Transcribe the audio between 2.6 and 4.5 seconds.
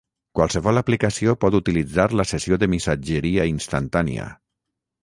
de missatgeria instantània.